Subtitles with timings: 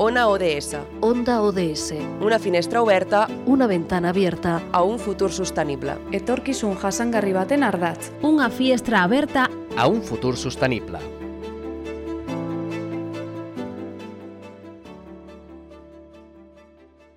[0.00, 1.92] Ona ODS, Onda ODS.
[2.20, 4.62] una finestra oberta Una ventana abierta.
[4.72, 5.96] a un futur sostenible.
[6.12, 8.12] Etorkizun jasangarri baten ardatz.
[8.22, 10.98] Unha fiestra aberta a un futur sostenible.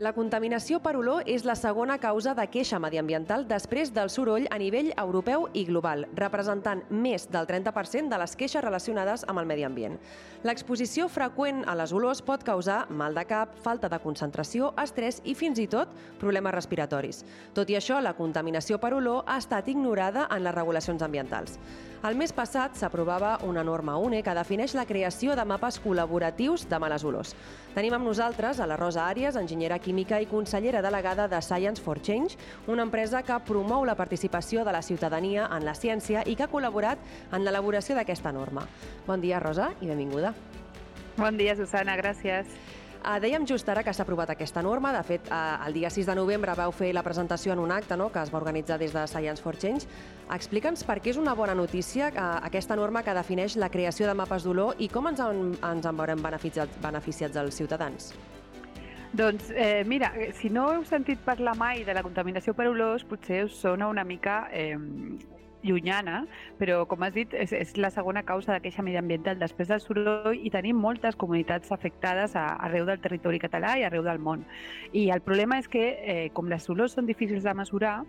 [0.02, 4.58] La contaminació per olor és la segona causa de queixa mediambiental després del soroll a
[4.58, 9.68] nivell europeu i global, representant més del 30% de les queixes relacionades amb el medi
[9.68, 10.00] ambient.
[10.42, 15.38] L'exposició freqüent a les olors pot causar mal de cap, falta de concentració, estrès i
[15.38, 17.22] fins i tot problemes respiratoris.
[17.54, 21.60] Tot i això, la contaminació per olor ha estat ignorada en les regulacions ambientals.
[22.02, 26.80] El mes passat s'aprovava una norma UNE que defineix la creació de mapes col·laboratius de
[26.82, 27.36] males olors.
[27.76, 32.02] Tenim amb nosaltres a la Rosa Àries, enginyera química i consellera delegada de Science for
[32.02, 36.48] Change, una empresa que promou la participació de la ciutadania en la ciència i que
[36.48, 36.98] ha col·laborat
[37.30, 38.66] en l'elaboració d'aquesta norma.
[39.06, 40.34] Bon dia, Rosa, i benvinguda.
[41.22, 42.50] Bon dia, Susana, gràcies.
[43.02, 44.92] Uh, dèiem just ara que s'ha aprovat aquesta norma.
[44.94, 47.98] De fet, uh, el dia 6 de novembre vau fer la presentació en un acte
[47.98, 49.88] no?, que es va organitzar des de Science for Change.
[50.30, 54.14] Explica'ns per què és una bona notícia uh, aquesta norma que defineix la creació de
[54.14, 58.14] mapes d'olor i com ens en, ens en veurem beneficiats, beneficiats els ciutadans.
[59.14, 63.04] Doncs eh, mira, eh, si no heu sentit parlar mai de la contaminació per olors,
[63.04, 64.78] potser us sona una mica eh,
[65.64, 66.26] llunyana,
[66.60, 70.38] però com has dit, és, és la segona causa de queixa mediambiental després del soroll
[70.38, 74.46] i tenim moltes comunitats afectades a, arreu del territori català i arreu del món.
[74.94, 78.02] I el problema és que, eh, com les olors són difícils de mesurar,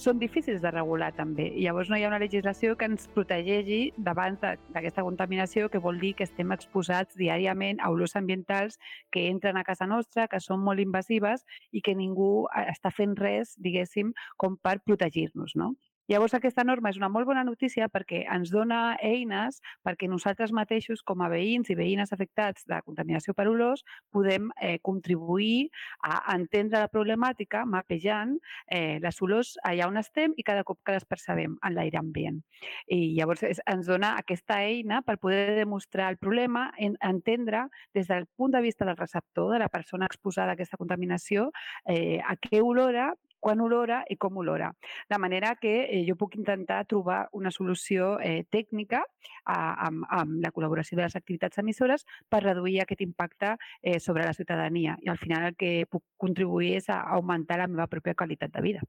[0.00, 1.50] són difícils de regular també.
[1.50, 6.00] I llavors no hi ha una legislació que ens protegeixi davant d'aquesta contaminació, que vol
[6.00, 8.78] dir que estem exposats diàriament a olors ambientals
[9.12, 13.56] que entren a casa nostra, que són molt invasives i que ningú està fent res,
[13.58, 15.74] diguéssim, com per protegir-nos, no?
[16.10, 21.04] Llavors, aquesta norma és una molt bona notícia perquè ens dona eines perquè nosaltres mateixos,
[21.06, 25.68] com a veïns i veïnes afectats de contaminació per olors, podem eh, contribuir
[26.02, 28.34] a entendre la problemàtica mapejant
[28.66, 32.42] eh, les olors allà on estem i cada cop que les percebem en l'aire ambient.
[32.90, 38.10] I llavors és, ens dona aquesta eina per poder demostrar el problema, en, entendre des
[38.10, 41.52] del punt de vista del receptor, de la persona exposada a aquesta contaminació,
[41.86, 44.70] eh, a què olora quan olora i com olora.
[45.08, 49.02] De manera que eh, jo puc intentar trobar una solució eh, tècnica
[49.44, 49.58] a,
[49.88, 54.36] amb, amb la col·laboració de les activitats emissores per reduir aquest impacte eh, sobre la
[54.36, 54.96] ciutadania.
[55.02, 58.64] I al final el que puc contribuir és a augmentar la meva pròpia qualitat de
[58.64, 58.84] vida.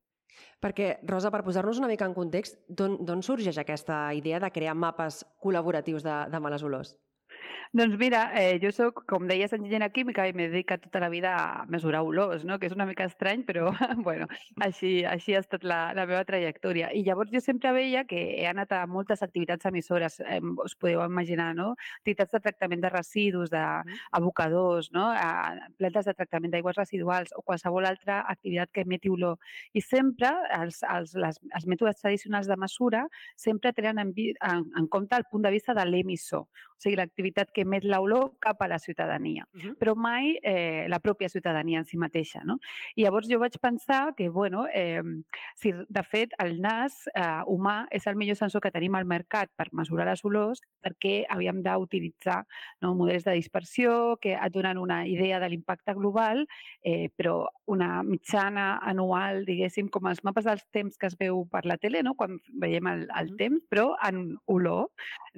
[0.61, 5.23] Perquè, Rosa, per posar-nos una mica en context, d'on sorgeix aquesta idea de crear mapes
[5.43, 6.95] col·laboratius de, de males olors?
[7.73, 11.29] Doncs mira, eh, jo sóc, com deies, enginyera química i m'he dedicat tota la vida
[11.39, 12.57] a mesurar olors, no?
[12.59, 13.69] que és una mica estrany, però
[14.03, 14.25] bueno,
[14.59, 16.89] així, així ha estat la, la meva trajectòria.
[16.91, 20.99] I llavors jo sempre veia que he anat a moltes activitats emissores, eh, us podeu
[21.05, 21.69] imaginar, no?
[22.01, 25.07] Activitats de tractament de residus, d'abocadors, no?
[25.07, 29.39] a plantes de tractament d'aigües residuals o qualsevol altra activitat que emeti olor.
[29.71, 33.07] I sempre els, els, les, els mètodes tradicionals de mesura
[33.39, 37.55] sempre tenen en, en, en compte el punt de vista de l'emissor, o sigui, l'activitat
[37.55, 39.75] que emet l'olor cap a la ciutadania, Uh -huh.
[39.77, 42.41] però mai eh, la pròpia ciutadania en si mateixa.
[42.43, 42.59] No?
[42.95, 45.01] I llavors jo vaig pensar que, bueno, eh,
[45.55, 49.49] si de fet el nas eh, humà és el millor sensor que tenim al mercat
[49.55, 52.45] per mesurar les olors, perquè havíem d'utilitzar
[52.81, 56.47] no, models de dispersió que et donen una idea de l'impacte global,
[56.83, 61.63] eh, però una mitjana anual, diguéssim, com els mapes dels temps que es veu per
[61.65, 62.15] la tele, no?
[62.19, 64.89] quan veiem el, el temps, però en olor,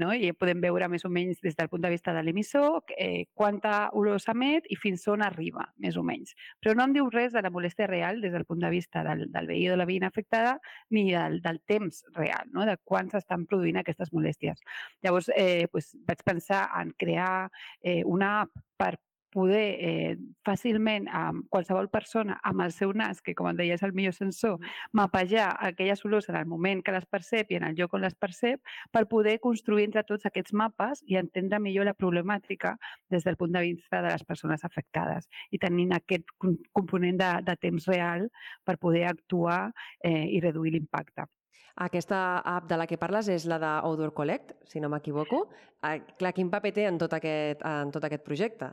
[0.01, 0.13] no?
[0.13, 3.89] i podem veure més o menys des del punt de vista de l'emissor eh, quanta
[3.99, 6.35] olor s'emet i fins on arriba, més o menys.
[6.61, 9.25] Però no em diu res de la molèstia real des del punt de vista del,
[9.33, 10.57] del veí o de la veïna afectada
[10.89, 12.67] ni del, del temps real, no?
[12.69, 14.61] de quan s'estan produint aquestes molèsties.
[15.03, 17.49] Llavors, eh, pues, vaig pensar en crear
[17.81, 18.95] eh, una app per
[19.33, 20.13] poder eh,
[20.45, 24.13] fàcilment amb qualsevol persona amb el seu nas, que com et deia és el millor
[24.13, 24.59] sensor,
[24.93, 28.15] mapejar aquelles olors en el moment que les percep i en el lloc on les
[28.15, 28.61] percep
[28.93, 32.75] per poder construir entre tots aquests mapes i entendre millor la problemàtica
[33.09, 37.31] des del punt de vista de les persones afectades i tenint aquest com- component de,
[37.49, 38.29] de temps real
[38.63, 39.71] per poder actuar
[40.03, 41.25] eh, i reduir l'impacte.
[41.81, 45.47] Aquesta app de la que parles és la d'Odor Collect, si no m'equivoco.
[45.81, 48.69] Eh, clar, quin paper té en tot aquest, en tot aquest projecte?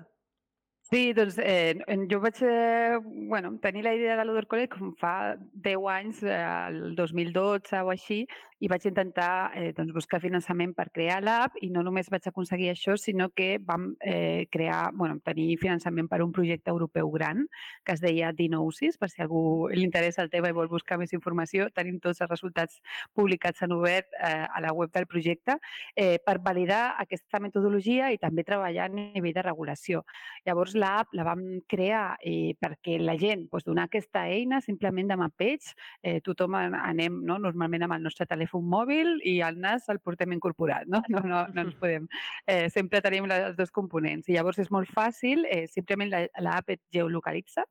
[0.91, 1.77] Sí, doncs eh,
[2.11, 2.97] jo vaig eh,
[3.31, 7.93] bueno, tenir la idea de l'Odor College com fa 10 anys, eh, el 2012 o
[7.95, 8.25] així,
[8.61, 12.69] i vaig intentar eh, doncs, buscar finançament per crear l'app i no només vaig aconseguir
[12.73, 17.47] això, sinó que vam eh, crear, bueno, tenir finançament per un projecte europeu gran
[17.87, 21.15] que es deia Dinosis, per si algú li interessa el tema i vol buscar més
[21.17, 22.83] informació, tenim tots els resultats
[23.17, 25.57] publicats en obert eh, a la web del projecte
[25.97, 30.05] eh, per validar aquesta metodologia i també treballar a nivell de regulació.
[30.45, 35.19] Llavors, l'app la vam crear eh, perquè la gent doncs, donar aquesta eina simplement de
[35.21, 35.71] mapeig.
[36.03, 37.39] Eh, tothom anem no?
[37.43, 40.89] normalment amb el nostre telèfon mòbil i el nas el portem incorporat.
[40.91, 42.09] No, no, no, no ens podem.
[42.47, 44.29] Eh, sempre tenim els dos components.
[44.29, 47.67] I llavors és molt fàcil, eh, simplement l'app et geolocalitza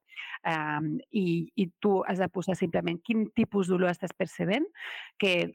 [0.45, 1.25] eh, i,
[1.55, 4.67] i tu has de posar simplement quin tipus d'olor estàs percebent,
[5.19, 5.51] que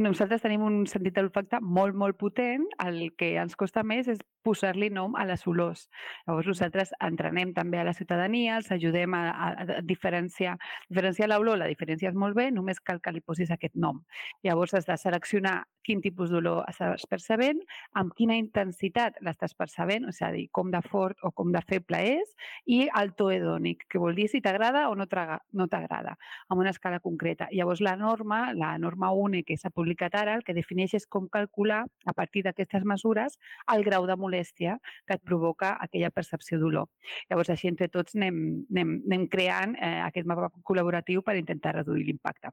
[0.00, 2.64] nosaltres tenim un sentit d'olfacte molt, molt potent.
[2.80, 5.86] El que ens costa més és posar-li nom a les olors.
[6.26, 9.22] Llavors nosaltres entrenem també a la ciutadania, els ajudem a,
[9.52, 10.56] a diferenciar,
[10.88, 14.02] diferenciar l'olor, la diferència és molt bé, només cal que li posis aquest nom.
[14.42, 17.60] Llavors has de seleccionar quin tipus d'olor estàs percebent,
[17.98, 22.00] amb quina intensitat l'estàs percebent, és a dir, com de fort o com de feble
[22.14, 22.32] és,
[22.66, 26.16] i el to hedònic, que vol dir si t'agrada o no t'agrada,
[26.48, 27.48] amb una escala concreta.
[27.52, 31.28] Llavors la norma, la norma UNE que s'ha publicat ara, el que defineix és com
[31.32, 33.38] calcular, a partir d'aquestes mesures,
[33.74, 36.88] el grau de molèstia que et provoca aquella percepció d'olor.
[37.30, 42.06] Llavors així entre tots anem, anem, anem creant eh, aquest mapa col·laboratiu per intentar reduir
[42.06, 42.52] l'impacte.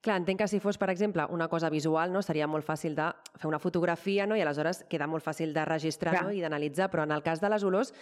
[0.00, 3.10] Clar, entenc que si fos, per exemple, una cosa visual, no seria molt fàcil de
[3.36, 4.38] fer una fotografia no?
[4.38, 6.34] i aleshores queda molt fàcil de registrar no?
[6.34, 7.92] i d'analitzar, però en el cas de les olors,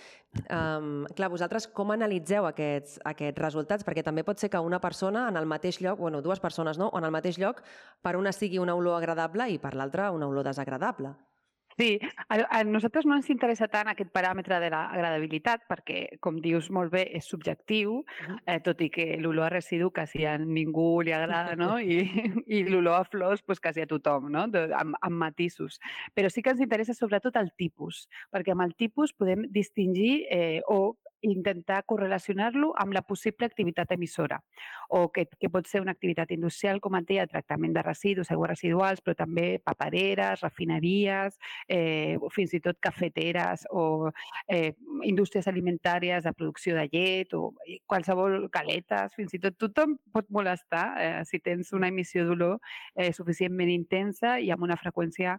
[0.44, 3.87] um, clar, vosaltres com analitzeu aquests, aquests resultats?
[3.88, 6.93] Perquè també pot ser que una persona en el mateix lloc, bueno, dues persones, no?,
[6.99, 7.62] en el mateix lloc,
[8.03, 11.14] per una sigui una olor agradable i per l'altra una olor desagradable.
[11.79, 16.73] Sí, a, a nosaltres no ens interessa tant aquest paràmetre de l'agradabilitat perquè, com dius
[16.75, 18.01] molt bé, és subjectiu,
[18.51, 21.77] eh, tot i que l'olor a residu quasi a ningú li agrada, no?
[21.95, 22.01] I,
[22.51, 24.49] i l'olor a flors pues, quasi a tothom, no?
[24.51, 25.79] De, amb, amb matisos.
[26.19, 30.59] Però sí que ens interessa sobretot el tipus, perquè amb el tipus podem distingir eh,
[30.67, 34.38] o intentar correlacionar-lo amb la possible activitat emissora
[34.88, 38.53] o que, que pot ser una activitat industrial, com et deia, tractament de residus, aigües
[38.55, 41.38] residuals, però també papereres, refineries,
[41.69, 44.11] eh, fins i tot cafeteres o
[44.49, 44.75] eh,
[45.05, 47.55] indústries alimentàries de producció de llet o
[47.87, 52.59] qualsevol caletes, fins i tot tothom pot molestar eh, si tens una emissió d'olor
[52.95, 55.37] eh, suficientment intensa i amb una freqüència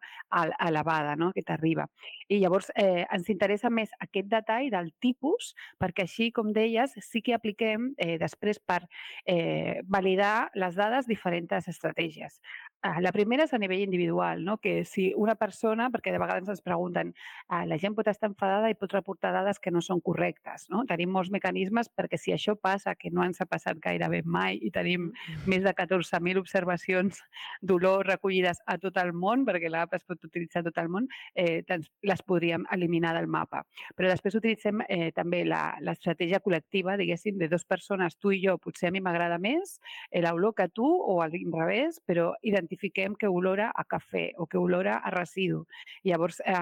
[0.68, 1.32] elevada no?
[1.36, 1.88] que t'arriba.
[2.30, 7.24] I llavors eh, ens interessa més aquest detall del tipus perquè així, com deies, sí
[7.26, 8.82] que apliquem eh, després per
[9.26, 12.40] eh, validar les dades diferents estratègies.
[12.82, 14.54] Ah, la primera és a nivell individual, no?
[14.58, 17.10] que si una persona, perquè de vegades ens pregunten,
[17.52, 20.70] ah, la gent pot estar enfadada i pot reportar dades que no són correctes.
[20.72, 20.86] No?
[20.88, 24.72] Tenim molts mecanismes perquè si això passa, que no ens ha passat gairebé mai, i
[24.72, 25.10] tenim
[25.44, 27.20] més de 14.000 observacions
[27.60, 31.12] d'olor recollides a tot el món, perquè l'app es pot utilitzar a tot el món,
[31.36, 33.66] eh, les podríem eliminar del mapa.
[34.00, 38.88] Però després utilitzem eh, també l'estratègia col·lectiva, diguéssim, de dues persones, tu i jo, potser
[38.88, 39.82] a mi m'agrada més
[40.16, 44.58] l'olor que tu o al revés, però identificar identifiquem que olora a cafè o que
[44.58, 45.66] olora a residu.
[46.04, 46.54] Llavors, eh,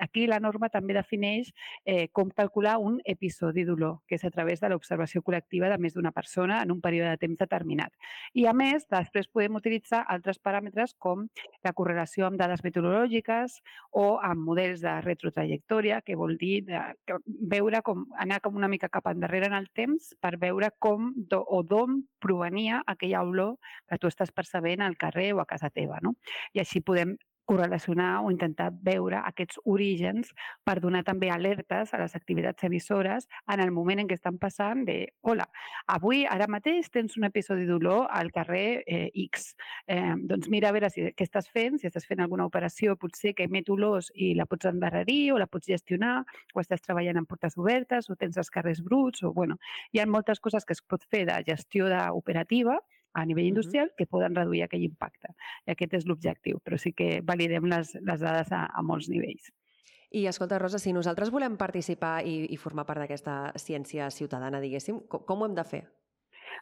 [0.00, 1.52] aquí la norma també defineix
[1.84, 5.94] eh, com calcular un episodi d'olor, que és a través de l'observació col·lectiva de més
[5.94, 7.92] d'una persona en un període de temps determinat.
[8.34, 11.26] I, a més, després podem utilitzar altres paràmetres com
[11.64, 13.58] la correlació amb dades meteorològiques
[13.92, 18.68] o amb models de retrotrajectòria, que vol dir de, que veure com anar com una
[18.68, 23.56] mica cap endarrere en el temps per veure com do, o d'on provenia aquella olor
[23.88, 25.98] que tu estàs percebent al carrer o a casa teva.
[26.04, 26.14] No?
[26.54, 27.16] I així podem
[27.48, 30.34] correlacionar o intentar veure aquests orígens
[30.68, 33.24] per donar també alertes a les activitats emissores
[33.54, 35.46] en el moment en què estan passant de hola,
[35.94, 39.54] avui, ara mateix tens un episodi d'olor al carrer eh, X.
[39.88, 43.32] Eh, doncs mira a veure si, què estàs fent, si estàs fent alguna operació potser
[43.38, 46.18] que emet olors i la pots endarrerir o la pots gestionar
[46.52, 49.56] o estàs treballant en portes obertes o tens els carrers bruts o bueno,
[49.96, 52.76] hi ha moltes coses que es pot fer de gestió operativa
[53.14, 55.34] a nivell industrial que poden reduir aquell impacte.
[55.66, 59.50] I aquest és l'objectiu, però sí que validem les, les dades a, a molts nivells.
[60.10, 65.02] I escolta, Rosa, si nosaltres volem participar i, i formar part d'aquesta ciència ciutadana, diguéssim,
[65.08, 65.82] com, com ho hem de fer?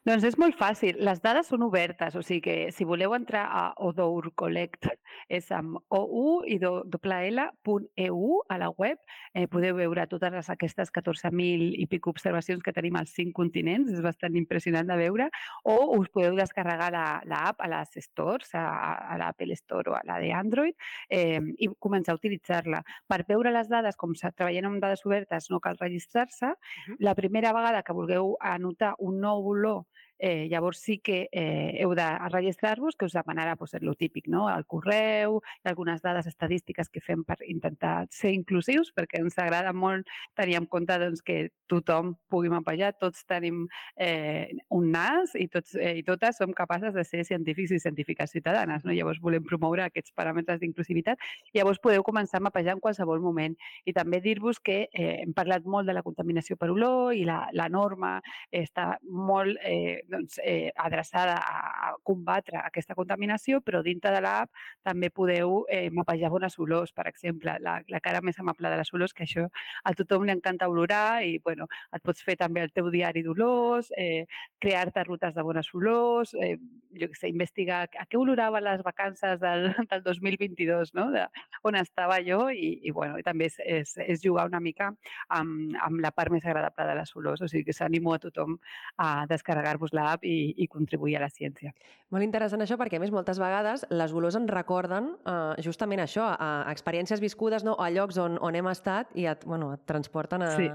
[0.05, 0.99] Doncs és molt fàcil.
[1.07, 4.91] Les dades són obertes, o sigui que si voleu entrar a Odour Collect,
[5.33, 8.99] és amb ou i .eu a la web,
[9.35, 13.93] eh, podeu veure totes les, aquestes 14.000 i pico observacions que tenim als cinc continents,
[13.93, 15.31] és bastant impressionant de veure,
[15.65, 18.67] o us podeu descarregar l'app la, a les stores, a,
[19.15, 20.77] a l'Apple Store o a la d'Android,
[21.09, 22.83] eh, i començar a utilitzar-la.
[23.09, 26.47] Per veure les dades, com treballem amb dades obertes, no cal registrar-se.
[26.47, 26.97] Uh -huh.
[27.01, 29.86] La primera vegada que vulgueu anotar un nou olor
[30.19, 34.49] eh, llavors sí que eh, heu de registrar-vos, que us demanarà pues, el típic, no?
[34.51, 40.09] el correu, algunes dades estadístiques que fem per intentar ser inclusius, perquè ens agrada molt
[40.35, 45.75] tenir en compte doncs, que tothom pugui mapejar, tots tenim eh, un nas i, tots,
[45.75, 48.85] eh, i totes som capaces de ser científics i científiques ciutadanes.
[48.85, 48.95] No?
[48.95, 51.21] Llavors volem promoure aquests paràmetres d'inclusivitat.
[51.57, 53.57] Llavors podeu començar a mapejar en qualsevol moment.
[53.85, 57.47] I també dir-vos que eh, hem parlat molt de la contaminació per olor i la,
[57.53, 58.17] la norma
[58.55, 64.51] està molt eh, doncs, eh, adreçada a combatre aquesta contaminació, però dintre de l'app
[64.87, 68.93] també podeu eh, mapejar bones olors, per exemple, la, la cara més amable de les
[68.95, 69.47] olors, que això
[69.85, 73.91] a tothom li encanta olorar i bueno, et pots fer també el teu diari d'olors,
[73.97, 74.27] eh,
[74.63, 76.57] crear-te rutes de bones olors, eh,
[76.97, 81.11] jo què sé, investigar a què olorava les vacances del, del 2022, no?
[81.15, 81.27] de,
[81.67, 84.93] on estava jo i, i, bueno, i també és, és, és jugar una mica
[85.29, 88.57] amb, amb la part més agradable de les olors, o sigui que s'animo a tothom
[89.03, 91.73] a descarregar-vos l'app i, i contribuir a la ciència.
[92.15, 96.29] Molt interessant això perquè, a més, moltes vegades les olors ens recorden eh, justament això,
[96.31, 97.75] a, a experiències viscudes no?
[97.81, 100.71] a llocs on, on hem estat i et, bueno, et transporten a, sí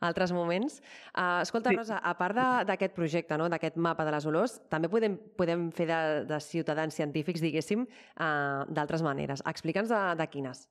[0.00, 0.80] altres moments.
[1.10, 1.76] Uh, escolta, sí.
[1.76, 3.48] Rosa, a part d'aquest projecte, no?
[3.50, 8.62] d'aquest mapa de les olors, també podem, podem fer de, de ciutadans científics, diguéssim, uh,
[8.70, 9.42] d'altres maneres.
[9.50, 10.68] Explica'ns de, de quines.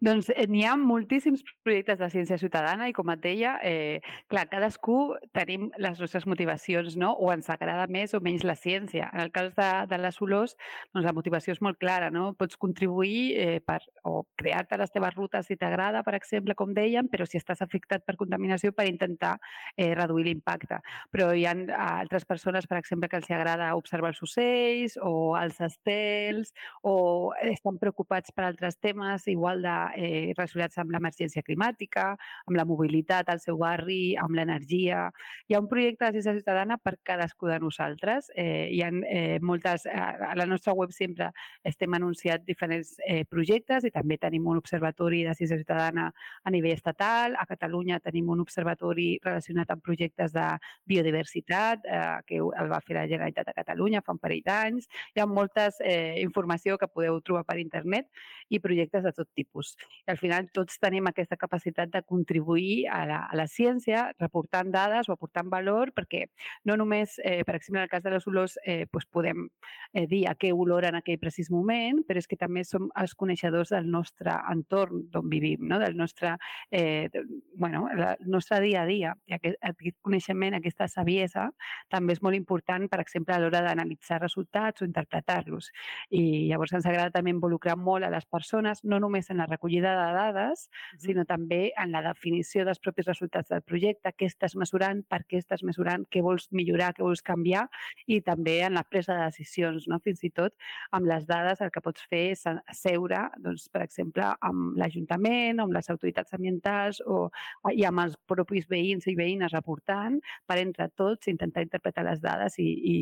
[0.00, 4.00] Doncs eh, n'hi ha moltíssims projectes de ciència ciutadana i, com et deia, eh,
[4.32, 7.12] clar, cadascú tenim les nostres motivacions, no?
[7.18, 9.10] o ens agrada més o menys la ciència.
[9.12, 10.56] En el cas de, de les olors,
[10.94, 12.32] doncs la motivació és molt clara, no?
[12.38, 17.10] Pots contribuir eh, per, o crear-te les teves rutes si t'agrada, per exemple, com dèiem,
[17.12, 19.36] però si estàs afectat per contaminació per intentar
[19.76, 20.80] eh, reduir l'impacte.
[21.12, 21.54] Però hi ha
[21.98, 27.78] altres persones, per exemple, que els agrada observar els ocells o els estels o estan
[27.82, 32.12] preocupats per altres temes igual de eh, relacionats amb l'emergència climàtica,
[32.46, 35.08] amb la mobilitat al seu barri, amb l'energia.
[35.48, 38.30] Hi ha un projecte de ciència ciutadana per cadascú de nosaltres.
[38.36, 39.86] Eh, hi ha eh, moltes...
[39.92, 41.30] A la nostra web sempre
[41.68, 46.08] estem anunciat diferents eh, projectes i també tenim un observatori de ciència ciutadana
[46.44, 47.36] a nivell estatal.
[47.38, 50.46] A Catalunya tenim un observatori relacionat amb projectes de
[50.88, 54.88] biodiversitat eh, que el va fer la Generalitat de Catalunya fa un parell d'anys.
[55.14, 58.08] Hi ha moltes eh, informació que podeu trobar per internet
[58.52, 59.74] i projectes de tot tipus.
[60.06, 64.70] I al final tots tenim aquesta capacitat de contribuir a la, a la ciència reportant
[64.72, 66.26] dades o aportant valor perquè
[66.68, 69.46] no només, eh, per exemple, en el cas de les olors, eh, doncs podem
[69.92, 73.14] eh, dir a què olor en aquell precís moment, però és que també som els
[73.18, 75.78] coneixedors del nostre entorn d'on vivim, no?
[75.80, 76.36] del nostre,
[76.70, 77.08] eh,
[77.54, 79.14] bueno, el nostre dia a dia.
[79.26, 81.48] I aquest, aquest coneixement, aquesta saviesa,
[81.90, 85.70] també és molt important, per exemple, a l'hora d'analitzar resultats o interpretar-los.
[86.10, 88.41] I llavors ens agrada també involucrar molt a les persones,
[88.82, 90.68] no només en la recollida de dades,
[90.98, 95.40] sinó també en la definició dels propis resultats del projecte, què estàs mesurant, per què
[95.42, 97.66] estàs mesurant, què vols millorar, què vols canviar
[98.06, 99.98] i també en la presa de decisions, no?
[100.04, 100.54] fins i tot
[100.92, 102.44] amb les dades el que pots fer és
[102.76, 107.28] seure, doncs, per exemple, amb l'Ajuntament, amb les autoritats ambientals o,
[107.72, 112.58] i amb els propis veïns i veïnes reportant per entre tots intentar interpretar les dades
[112.58, 112.96] i, i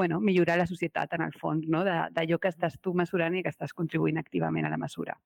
[0.00, 1.82] bueno, millorar la societat en el fons, no?
[1.84, 5.18] d'allò que estàs tu mesurant i que estàs contribuint activament a la mesura.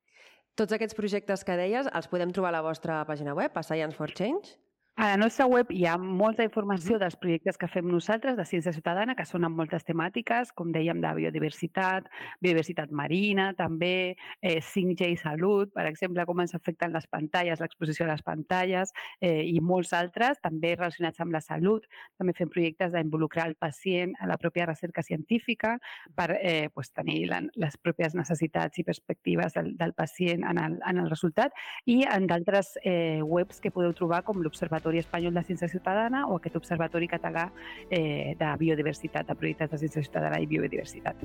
[0.58, 3.94] Tots aquests projectes que deies els podem trobar a la vostra pàgina web, a Science
[3.94, 4.56] for Change?
[4.96, 8.70] A la nostra web hi ha molta informació dels projectes que fem nosaltres de ciència
[8.70, 12.06] ciutadana, que són amb moltes temàtiques, com dèiem, de biodiversitat,
[12.38, 18.06] biodiversitat marina, també eh, 5G i salut, per exemple, com ens afecten les pantalles, l'exposició
[18.06, 21.90] a les pantalles eh, i molts altres, també relacionats amb la salut.
[22.14, 25.74] També fem projectes d'involucrar el pacient a la pròpia recerca científica
[26.14, 30.78] per eh, pues, tenir la, les pròpies necessitats i perspectives del, del pacient en el,
[30.86, 31.50] en el resultat
[31.90, 36.26] i en d'altres eh, webs que podeu trobar com l'Observatori l'Observatori Espanyol de Ciència Ciutadana
[36.28, 37.48] o aquest Observatori Català
[37.90, 41.16] eh, de Biodiversitat, de projectes de ciència ciutadana i biodiversitat.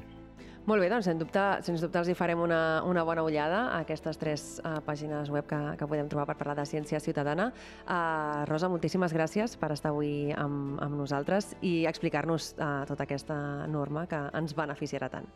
[0.65, 3.79] Molt bé, doncs sens dubte, sens dubte els hi farem una, una bona ullada a
[3.81, 7.49] aquestes tres uh, pàgines web que, que podem trobar per parlar de ciència ciutadana.
[7.87, 13.39] Uh, Rosa, moltíssimes gràcies per estar avui amb, amb nosaltres i explicar-nos uh, tota aquesta
[13.67, 15.27] norma que ens beneficiarà tant.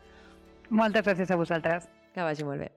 [0.70, 1.90] Moltes gràcies a vosaltres.
[2.14, 2.70] Que vagi molt bé.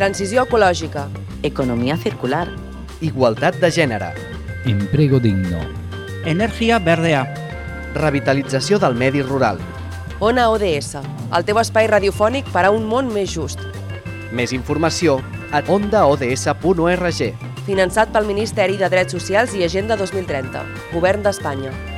[0.00, 1.02] Transició ecològica.
[1.44, 2.46] Economia circular.
[3.04, 4.14] Igualtat de gènere.
[4.64, 5.58] emprego digno.
[6.24, 7.26] Energia verdea.
[7.92, 9.58] Revitalització del medi rural.
[10.20, 10.96] Ona ODS,
[11.36, 13.60] el teu espai radiofònic per a un món més just.
[14.32, 15.20] Més informació
[15.52, 17.20] a ondaods.org.
[17.66, 20.64] Finançat pel Ministeri de Drets Socials i Agenda 2030,
[20.94, 21.89] Govern d'Espanya.